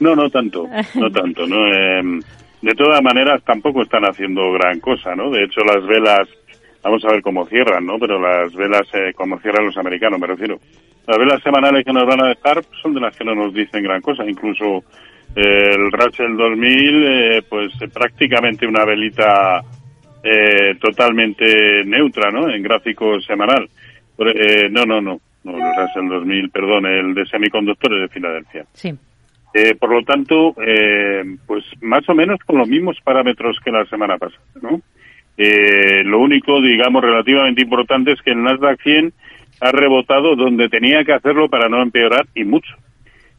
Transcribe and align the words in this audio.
No, 0.00 0.14
no 0.14 0.30
tanto, 0.30 0.66
no 0.94 1.10
tanto. 1.12 1.46
No, 1.46 1.66
eh, 1.72 2.02
de 2.62 2.74
todas 2.74 3.02
maneras, 3.02 3.42
tampoco 3.44 3.82
están 3.82 4.04
haciendo 4.04 4.52
gran 4.52 4.80
cosa, 4.80 5.14
¿no? 5.14 5.30
De 5.30 5.44
hecho, 5.44 5.60
las 5.60 5.86
velas, 5.86 6.28
vamos 6.82 7.04
a 7.04 7.12
ver 7.12 7.22
cómo 7.22 7.46
cierran, 7.46 7.86
¿no? 7.86 7.98
Pero 7.98 8.20
las 8.20 8.52
velas, 8.54 8.88
eh, 8.94 9.12
como 9.14 9.38
cierran 9.38 9.66
los 9.66 9.76
americanos, 9.76 10.20
me 10.20 10.26
refiero. 10.26 10.58
Las 11.06 11.18
velas 11.18 11.42
semanales 11.42 11.84
que 11.84 11.92
nos 11.92 12.04
van 12.04 12.22
a 12.22 12.28
dejar 12.28 12.62
son 12.82 12.94
de 12.94 13.00
las 13.00 13.16
que 13.16 13.24
no 13.24 13.34
nos 13.34 13.54
dicen 13.54 13.82
gran 13.82 14.02
cosa. 14.02 14.24
Incluso 14.28 14.84
eh, 15.34 15.70
el 15.74 15.90
Russell 15.90 16.36
2000, 16.36 17.04
eh, 17.06 17.42
pues 17.48 17.72
prácticamente 17.92 18.66
una 18.66 18.84
velita 18.84 19.62
eh, 20.22 20.74
totalmente 20.80 21.84
neutra, 21.84 22.30
¿no? 22.30 22.50
En 22.50 22.62
gráfico 22.62 23.20
semanal. 23.20 23.68
Eh, 24.18 24.68
no, 24.70 24.84
no, 24.84 25.00
no. 25.00 25.20
No, 25.44 25.52
el 25.56 25.76
Russell 25.76 26.08
2000, 26.08 26.50
perdón, 26.50 26.86
el 26.86 27.14
de 27.14 27.24
semiconductores 27.26 28.02
de 28.02 28.08
Filadelfia. 28.08 28.66
Sí. 28.72 28.92
Eh, 29.54 29.74
por 29.76 29.90
lo 29.90 30.02
tanto, 30.02 30.54
eh, 30.64 31.24
pues 31.46 31.64
más 31.80 32.06
o 32.08 32.14
menos 32.14 32.38
con 32.44 32.58
los 32.58 32.68
mismos 32.68 32.98
parámetros 33.02 33.58
que 33.64 33.70
la 33.70 33.86
semana 33.86 34.18
pasada, 34.18 34.42
¿no? 34.60 34.82
Eh, 35.38 36.02
lo 36.04 36.18
único, 36.18 36.60
digamos, 36.60 37.02
relativamente 37.02 37.62
importante 37.62 38.12
es 38.12 38.20
que 38.22 38.32
el 38.32 38.42
Nasdaq 38.42 38.82
100 38.82 39.12
ha 39.60 39.72
rebotado 39.72 40.36
donde 40.36 40.68
tenía 40.68 41.04
que 41.04 41.12
hacerlo 41.12 41.48
para 41.48 41.68
no 41.68 41.80
empeorar 41.80 42.26
y 42.34 42.44
mucho. 42.44 42.74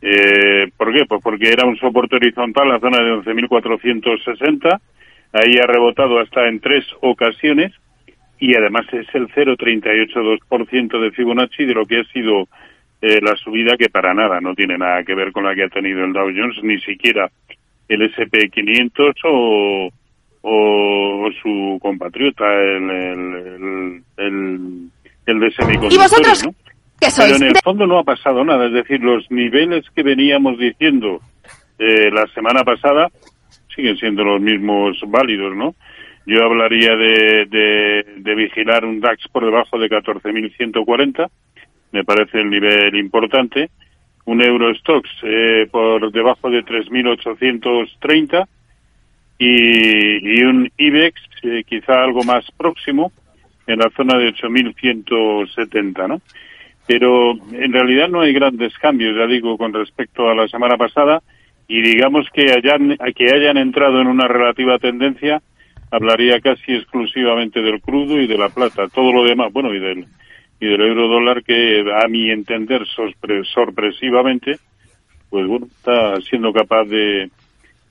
Eh, 0.00 0.70
¿Por 0.76 0.92
qué? 0.92 1.04
Pues 1.06 1.20
porque 1.22 1.50
era 1.50 1.66
un 1.66 1.76
soporte 1.76 2.16
horizontal, 2.16 2.68
la 2.68 2.80
zona 2.80 2.98
de 2.98 3.12
11.460, 3.12 4.80
ahí 5.32 5.58
ha 5.58 5.66
rebotado 5.66 6.18
hasta 6.20 6.48
en 6.48 6.60
tres 6.60 6.84
ocasiones 7.00 7.72
y 8.38 8.56
además 8.56 8.86
es 8.92 9.06
el 9.14 9.28
0,382% 9.28 11.00
de 11.00 11.10
Fibonacci 11.10 11.64
de 11.64 11.74
lo 11.74 11.84
que 11.86 11.98
ha 11.98 12.04
sido 12.04 12.48
eh, 13.02 13.20
la 13.22 13.34
subida 13.36 13.76
que 13.76 13.88
para 13.88 14.12
nada 14.14 14.40
no 14.40 14.54
tiene 14.54 14.76
nada 14.76 15.02
que 15.04 15.14
ver 15.14 15.32
con 15.32 15.44
la 15.44 15.54
que 15.54 15.64
ha 15.64 15.68
tenido 15.68 16.04
el 16.04 16.12
Dow 16.12 16.30
Jones, 16.34 16.62
ni 16.62 16.80
siquiera 16.80 17.30
el 17.88 18.14
SP500 18.14 19.14
o, 19.24 19.90
o 20.42 21.30
su 21.42 21.78
compatriota, 21.80 22.44
el, 22.54 22.90
el, 22.90 24.02
el, 24.16 24.90
el 25.26 25.40
de 25.40 25.50
semiconductores, 25.50 25.94
¿Y 25.94 25.98
vosotros 25.98 26.44
¿no? 26.46 26.54
qué 27.00 27.10
sois? 27.10 27.32
Pero 27.32 27.44
en 27.44 27.56
el 27.56 27.62
fondo 27.62 27.86
no 27.86 27.98
ha 27.98 28.04
pasado 28.04 28.44
nada, 28.44 28.66
es 28.66 28.72
decir, 28.72 29.00
los 29.00 29.30
niveles 29.30 29.84
que 29.94 30.02
veníamos 30.02 30.58
diciendo 30.58 31.20
eh, 31.78 32.10
la 32.12 32.26
semana 32.34 32.62
pasada 32.62 33.08
siguen 33.74 33.96
siendo 33.96 34.22
los 34.22 34.40
mismos 34.40 34.98
válidos, 35.08 35.56
¿no? 35.56 35.74
Yo 36.26 36.44
hablaría 36.44 36.94
de, 36.96 37.46
de, 37.46 38.04
de 38.18 38.34
vigilar 38.34 38.84
un 38.84 39.00
DAX 39.00 39.26
por 39.28 39.44
debajo 39.44 39.78
de 39.78 39.88
14.140, 39.88 41.28
me 41.92 42.04
parece 42.04 42.40
el 42.40 42.50
nivel 42.50 42.94
importante. 42.96 43.70
Un 44.24 44.42
Eurostox 44.42 45.08
eh, 45.22 45.68
por 45.70 46.12
debajo 46.12 46.50
de 46.50 46.64
3.830 46.64 48.46
y, 49.38 50.38
y 50.38 50.42
un 50.44 50.70
IBEX 50.76 51.20
eh, 51.42 51.64
quizá 51.66 52.02
algo 52.04 52.22
más 52.22 52.44
próximo 52.52 53.12
en 53.66 53.78
la 53.78 53.90
zona 53.96 54.18
de 54.18 54.32
8.170, 54.34 56.08
¿no? 56.08 56.20
Pero 56.86 57.32
en 57.52 57.72
realidad 57.72 58.08
no 58.08 58.20
hay 58.20 58.32
grandes 58.32 58.76
cambios, 58.78 59.16
ya 59.16 59.26
digo, 59.26 59.56
con 59.56 59.72
respecto 59.72 60.28
a 60.28 60.34
la 60.34 60.48
semana 60.48 60.76
pasada 60.76 61.22
y 61.68 61.80
digamos 61.82 62.26
que 62.32 62.50
hayan, 62.52 62.96
que 63.14 63.32
hayan 63.32 63.56
entrado 63.56 64.00
en 64.00 64.08
una 64.08 64.26
relativa 64.26 64.78
tendencia, 64.78 65.40
hablaría 65.92 66.40
casi 66.40 66.74
exclusivamente 66.74 67.62
del 67.62 67.80
crudo 67.80 68.20
y 68.20 68.26
de 68.26 68.36
la 68.36 68.48
plata. 68.48 68.88
Todo 68.88 69.12
lo 69.12 69.24
demás, 69.24 69.52
bueno, 69.52 69.72
y 69.72 69.78
del, 69.78 70.06
y 70.60 70.66
del 70.66 70.80
euro 70.82 71.08
dólar 71.08 71.42
que 71.42 71.82
a 72.02 72.06
mi 72.08 72.30
entender 72.30 72.82
sorpre- 72.96 73.44
sorpresivamente, 73.44 74.58
pues 75.30 75.46
bueno, 75.46 75.66
está 75.66 76.20
siendo 76.20 76.52
capaz 76.52 76.84
de, 76.84 77.30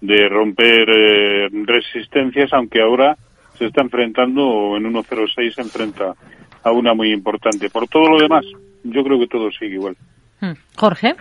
de 0.00 0.28
romper 0.28 0.88
eh, 0.88 1.48
resistencias, 1.64 2.52
aunque 2.52 2.80
ahora 2.80 3.16
se 3.58 3.66
está 3.66 3.82
enfrentando, 3.82 4.76
en 4.76 4.84
1.06 4.92 5.52
se 5.54 5.60
enfrenta 5.60 6.14
a 6.62 6.70
una 6.72 6.94
muy 6.94 7.12
importante. 7.12 7.68
Por 7.70 7.88
todo 7.88 8.08
lo 8.08 8.18
demás, 8.20 8.44
yo 8.84 9.02
creo 9.02 9.18
que 9.18 9.26
todo 9.26 9.50
sigue 9.50 9.74
igual. 9.74 9.96
Hmm. 10.40 10.52
Jorge. 10.76 11.14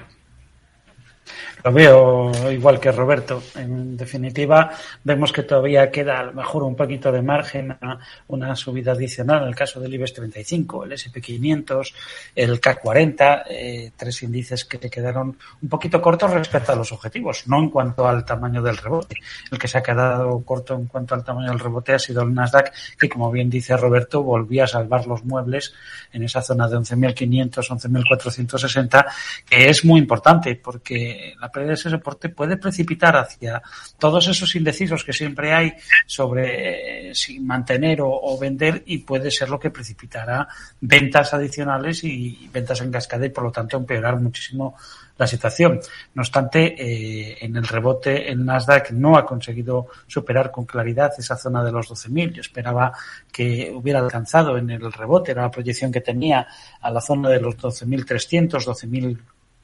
Lo 1.64 1.72
veo 1.72 2.32
igual 2.52 2.80
que 2.80 2.92
Roberto. 2.92 3.44
En 3.56 3.96
definitiva, 3.96 4.72
vemos 5.04 5.32
que 5.32 5.44
todavía 5.44 5.92
queda 5.92 6.20
a 6.20 6.24
lo 6.24 6.34
mejor 6.34 6.64
un 6.64 6.76
poquito 6.76 7.12
de 7.12 7.22
margen 7.22 7.72
a 7.72 8.00
una 8.28 8.56
subida 8.56 8.94
adicional 8.94 9.44
en 9.44 9.50
el 9.50 9.56
caso 9.56 9.80
del 9.80 9.94
IBEX 9.94 10.14
35, 10.14 10.86
el 10.86 10.92
SP500, 10.94 11.94
el 12.36 12.60
K40, 12.60 13.44
eh, 13.50 13.92
tres 13.96 14.24
índices 14.24 14.66
que 14.66 14.80
quedaron 14.80 15.38
un 15.62 15.70
poquito 15.70 16.02
cortos 16.02 16.32
respecto 16.32 16.72
a 16.72 16.76
los 16.76 16.92
objetivos, 16.92 17.48
no 17.48 17.60
en 17.60 17.70
cuanto 17.70 18.08
al 18.08 18.26
tamaño 18.26 18.62
del 18.62 18.78
rebote. 18.78 19.18
El 19.52 19.60
que 19.60 19.68
se 19.68 19.78
ha 19.78 19.84
quedado 19.84 20.42
corto 20.44 20.74
en 20.74 20.88
cuanto 20.88 21.14
al 21.14 21.24
tamaño 21.24 21.50
del 21.50 21.60
rebote 21.60 21.94
ha 21.94 22.00
sido 22.00 22.24
el 22.24 22.34
Nasdaq, 22.34 22.74
que 22.98 23.08
como 23.08 23.30
bien 23.30 23.50
dice 23.50 23.78
Roberto, 23.78 24.24
volvía 24.24 24.64
a 24.64 24.68
salvar 24.68 25.06
los 25.06 25.24
muebles 25.24 25.74
en 26.12 26.24
esa 26.24 26.42
zona 26.42 26.68
de 26.68 26.78
11.500, 26.78 27.52
11.460, 27.52 29.06
que 29.48 29.70
es 29.70 29.86
muy 29.86 30.00
importante 30.00 30.56
porque 30.56 31.36
la 31.40 31.50
de 31.53 31.73
ese 31.73 31.89
soporte 31.89 32.29
puede 32.29 32.57
precipitar 32.57 33.16
hacia 33.16 33.62
todos 33.97 34.28
esos 34.28 34.56
indecisos 34.56 35.03
que 35.03 35.13
siempre 35.13 35.53
hay 35.53 35.73
sobre 36.06 37.09
eh, 37.09 37.16
si 37.16 37.39
mantener 37.39 38.01
o, 38.01 38.09
o 38.09 38.38
vender 38.38 38.84
y 38.85 39.00
puede 39.00 39.29
ser 39.31 39.50
lo 39.50 39.59
que 39.59 39.69
precipitará 39.69 40.47
ventas 40.79 41.34
adicionales 41.34 42.03
y 42.03 42.50
ventas 42.51 42.81
en 42.81 42.91
cascada 42.91 43.25
y 43.25 43.29
por 43.29 43.44
lo 43.44 43.51
tanto 43.51 43.78
empeorar 43.78 44.19
muchísimo 44.19 44.75
la 45.22 45.28
situación. 45.28 45.79
No 46.16 46.23
obstante, 46.23 46.75
eh, 46.78 47.38
en 47.41 47.56
el 47.56 47.68
rebote 47.68 48.31
el 48.31 48.44
Nasdaq 48.44 48.91
no 48.91 49.18
ha 49.18 49.25
conseguido 49.25 49.88
superar 50.07 50.50
con 50.50 50.66
claridad 50.66 51.13
esa 51.18 51.38
zona 51.38 51.63
de 51.63 51.72
los 51.72 51.89
12.000. 51.89 52.33
Yo 52.33 52.41
esperaba 52.41 52.91
que 53.31 53.72
hubiera 53.72 54.00
alcanzado 54.00 54.57
en 54.57 54.72
el 54.72 54.91
rebote, 54.91 55.31
era 55.31 55.44
la 55.44 55.51
proyección 55.51 55.91
que 55.91 56.01
tenía 56.01 56.47
a 56.81 56.89
la 56.89 57.01
zona 57.01 57.29
de 57.29 57.39
los 57.39 57.56
12.300, 57.56 58.66
12.000 58.66 59.19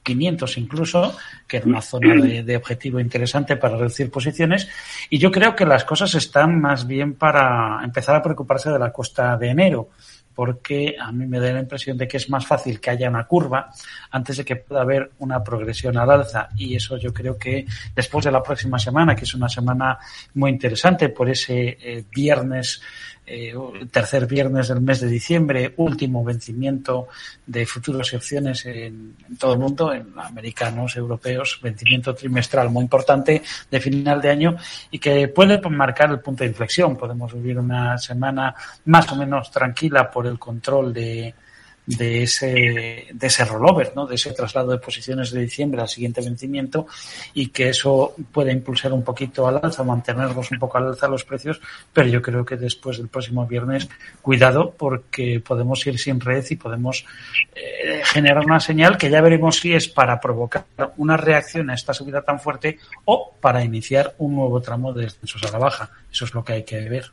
500 0.08 0.56
incluso, 0.56 1.16
que 1.46 1.58
era 1.58 1.66
una 1.66 1.82
zona 1.82 2.14
de, 2.14 2.56
objetivo 2.56 2.98
interesante 2.98 3.56
para 3.56 3.76
reducir 3.76 4.10
posiciones. 4.10 4.68
Y 5.10 5.18
yo 5.18 5.30
creo 5.30 5.54
que 5.54 5.66
las 5.66 5.84
cosas 5.84 6.14
están 6.14 6.60
más 6.60 6.86
bien 6.86 7.14
para 7.14 7.80
empezar 7.84 8.16
a 8.16 8.22
preocuparse 8.22 8.70
de 8.70 8.78
la 8.78 8.90
costa 8.90 9.36
de 9.36 9.50
enero, 9.50 9.90
porque 10.34 10.96
a 10.98 11.12
mí 11.12 11.26
me 11.26 11.40
da 11.40 11.52
la 11.52 11.60
impresión 11.60 11.98
de 11.98 12.08
que 12.08 12.16
es 12.16 12.30
más 12.30 12.46
fácil 12.46 12.80
que 12.80 12.90
haya 12.90 13.10
una 13.10 13.26
curva 13.26 13.70
antes 14.10 14.38
de 14.38 14.44
que 14.44 14.56
pueda 14.56 14.80
haber 14.80 15.10
una 15.18 15.42
progresión 15.44 15.98
al 15.98 16.10
alza. 16.10 16.48
Y 16.56 16.74
eso 16.74 16.96
yo 16.96 17.12
creo 17.12 17.36
que 17.36 17.66
después 17.94 18.24
de 18.24 18.32
la 18.32 18.42
próxima 18.42 18.78
semana, 18.78 19.14
que 19.14 19.24
es 19.24 19.34
una 19.34 19.48
semana 19.48 19.98
muy 20.34 20.50
interesante 20.50 21.10
por 21.10 21.28
ese 21.28 21.76
eh, 21.80 22.04
viernes 22.10 22.80
eh, 23.28 23.54
tercer 23.90 24.26
viernes 24.26 24.68
del 24.68 24.80
mes 24.80 25.00
de 25.00 25.08
diciembre, 25.08 25.74
último 25.76 26.24
vencimiento 26.24 27.08
de 27.46 27.66
futuros 27.66 28.12
y 28.12 28.16
opciones 28.16 28.64
en, 28.66 29.16
en, 29.28 29.36
todo 29.38 29.52
el 29.52 29.58
mundo, 29.58 29.92
en 29.92 30.12
americanos, 30.16 30.96
europeos, 30.96 31.60
vencimiento 31.62 32.14
trimestral 32.14 32.70
muy 32.70 32.84
importante 32.84 33.42
de 33.70 33.80
final 33.80 34.20
de 34.20 34.30
año 34.30 34.56
y 34.90 34.98
que 34.98 35.28
puede 35.28 35.60
marcar 35.68 36.10
el 36.10 36.20
punto 36.20 36.44
de 36.44 36.50
inflexión. 36.50 36.96
Podemos 36.96 37.32
vivir 37.34 37.58
una 37.58 37.98
semana 37.98 38.54
más 38.86 39.10
o 39.12 39.16
menos 39.16 39.50
tranquila 39.50 40.10
por 40.10 40.26
el 40.26 40.38
control 40.38 40.92
de, 40.92 41.34
de 41.88 42.22
ese, 42.22 43.06
de 43.10 43.26
ese 43.26 43.44
rollover, 43.46 43.92
¿no? 43.96 44.06
de 44.06 44.16
ese 44.16 44.32
traslado 44.32 44.72
de 44.72 44.78
posiciones 44.78 45.30
de 45.30 45.40
diciembre 45.40 45.80
al 45.80 45.88
siguiente 45.88 46.20
vencimiento 46.20 46.86
y 47.32 47.48
que 47.48 47.70
eso 47.70 48.14
puede 48.30 48.52
impulsar 48.52 48.92
un 48.92 49.02
poquito 49.02 49.48
al 49.48 49.58
alza, 49.62 49.82
mantenerlos 49.84 50.50
un 50.50 50.58
poco 50.58 50.76
al 50.76 50.88
alza 50.88 51.08
los 51.08 51.24
precios, 51.24 51.62
pero 51.92 52.08
yo 52.08 52.20
creo 52.20 52.44
que 52.44 52.56
después 52.56 52.98
del 52.98 53.08
próximo 53.08 53.46
viernes, 53.46 53.88
cuidado 54.20 54.74
porque 54.76 55.40
podemos 55.40 55.86
ir 55.86 55.98
sin 55.98 56.20
red 56.20 56.44
y 56.50 56.56
podemos 56.56 57.06
eh, 57.54 58.02
generar 58.04 58.44
una 58.44 58.60
señal 58.60 58.98
que 58.98 59.08
ya 59.08 59.22
veremos 59.22 59.56
si 59.56 59.72
es 59.72 59.88
para 59.88 60.20
provocar 60.20 60.66
una 60.98 61.16
reacción 61.16 61.70
a 61.70 61.74
esta 61.74 61.94
subida 61.94 62.20
tan 62.20 62.38
fuerte 62.38 62.78
o 63.06 63.34
para 63.40 63.64
iniciar 63.64 64.14
un 64.18 64.36
nuevo 64.36 64.60
tramo 64.60 64.92
de 64.92 65.04
descensos 65.04 65.42
a 65.44 65.52
la 65.52 65.58
baja. 65.58 65.90
Eso 66.12 66.26
es 66.26 66.34
lo 66.34 66.44
que 66.44 66.52
hay 66.52 66.64
que 66.64 66.88
ver. 66.88 67.06